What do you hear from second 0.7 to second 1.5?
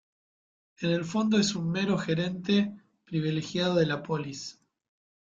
En el fondo